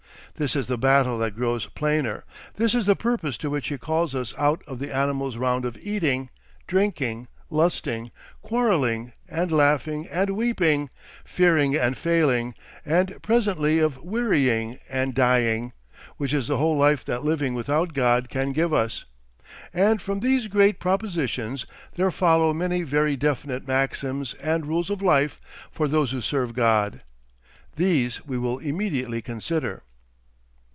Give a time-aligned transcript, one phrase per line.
[0.35, 2.23] This is the battle that grows plainer;
[2.55, 5.77] this is the purpose to which he calls us out of the animal's round of
[5.79, 6.29] eating,
[6.65, 8.09] drinking, lusting,
[8.41, 10.89] quarrelling and laughing and weeping,
[11.23, 15.73] fearing and failing, and presently of wearying and dying,
[16.17, 19.05] which is the whole life that living without God can give us.
[19.71, 25.39] And from these great propositions there follow many very definite maxims and rules of life
[25.69, 27.03] for those who serve God.
[27.75, 29.83] These we will immediately consider.